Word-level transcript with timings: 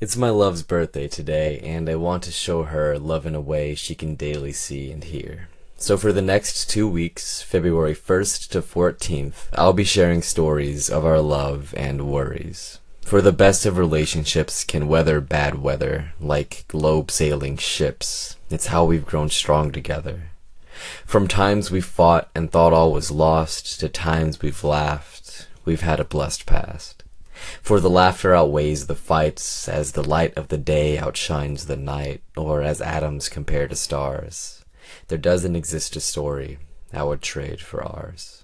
It's 0.00 0.16
my 0.16 0.28
love's 0.28 0.64
birthday 0.64 1.06
today, 1.06 1.60
and 1.60 1.88
I 1.88 1.94
want 1.94 2.24
to 2.24 2.32
show 2.32 2.64
her 2.64 2.98
love 2.98 3.26
in 3.26 3.36
a 3.36 3.40
way 3.40 3.76
she 3.76 3.94
can 3.94 4.16
daily 4.16 4.50
see 4.50 4.90
and 4.90 5.04
hear. 5.04 5.48
So 5.76 5.96
for 5.96 6.12
the 6.12 6.20
next 6.20 6.68
two 6.68 6.88
weeks, 6.88 7.42
February 7.42 7.94
1st 7.94 8.48
to 8.50 8.60
14th, 8.60 9.46
I'll 9.52 9.72
be 9.72 9.84
sharing 9.84 10.20
stories 10.20 10.90
of 10.90 11.06
our 11.06 11.20
love 11.20 11.72
and 11.76 12.08
worries. 12.08 12.80
For 13.02 13.22
the 13.22 13.32
best 13.32 13.64
of 13.66 13.78
relationships 13.78 14.64
can 14.64 14.88
weather 14.88 15.20
bad 15.20 15.62
weather, 15.62 16.12
like 16.20 16.64
globe 16.66 17.12
sailing 17.12 17.56
ships. 17.56 18.36
It's 18.50 18.66
how 18.66 18.84
we've 18.84 19.06
grown 19.06 19.30
strong 19.30 19.70
together. 19.70 20.30
From 21.06 21.28
times 21.28 21.70
we 21.70 21.80
fought 21.80 22.28
and 22.34 22.50
thought 22.50 22.72
all 22.72 22.92
was 22.92 23.12
lost, 23.12 23.78
to 23.78 23.88
times 23.88 24.42
we've 24.42 24.64
laughed, 24.64 25.46
we've 25.64 25.82
had 25.82 26.00
a 26.00 26.04
blessed 26.04 26.46
past. 26.46 27.03
For 27.62 27.80
the 27.80 27.90
laughter 27.90 28.34
outweighs 28.34 28.86
the 28.86 28.94
fights, 28.94 29.68
as 29.68 29.92
the 29.92 30.02
light 30.02 30.36
of 30.36 30.48
the 30.48 30.58
day 30.58 30.98
outshines 30.98 31.66
the 31.66 31.76
night, 31.76 32.22
or 32.36 32.62
as 32.62 32.80
atoms 32.80 33.28
compare 33.28 33.68
to 33.68 33.76
stars. 33.76 34.64
There 35.08 35.18
doesn't 35.18 35.56
exist 35.56 35.96
a 35.96 36.00
story 36.00 36.58
I 36.92 37.02
would 37.02 37.22
trade 37.22 37.60
for 37.60 37.82
ours. 37.82 38.43